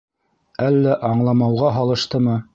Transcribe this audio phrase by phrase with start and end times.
[0.69, 2.43] Әллә аңламауға һалыштымы.